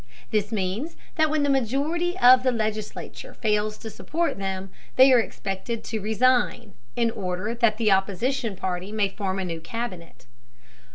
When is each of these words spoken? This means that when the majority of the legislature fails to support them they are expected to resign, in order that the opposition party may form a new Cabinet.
This 0.31 0.51
means 0.51 0.95
that 1.15 1.29
when 1.29 1.43
the 1.43 1.47
majority 1.47 2.17
of 2.17 2.41
the 2.41 2.51
legislature 2.51 3.35
fails 3.35 3.77
to 3.77 3.89
support 3.91 4.39
them 4.39 4.71
they 4.95 5.13
are 5.13 5.19
expected 5.19 5.83
to 5.83 6.01
resign, 6.01 6.73
in 6.95 7.11
order 7.11 7.53
that 7.53 7.77
the 7.77 7.91
opposition 7.91 8.55
party 8.55 8.91
may 8.91 9.09
form 9.09 9.37
a 9.37 9.45
new 9.45 9.61
Cabinet. 9.61 10.25